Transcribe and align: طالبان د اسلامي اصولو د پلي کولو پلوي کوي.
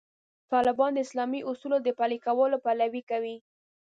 طالبان 0.51 0.91
د 0.93 0.99
اسلامي 1.05 1.39
اصولو 1.51 1.77
د 1.83 1.89
پلي 1.99 2.17
کولو 2.25 2.57
پلوي 2.65 3.01
کوي. 3.09 3.35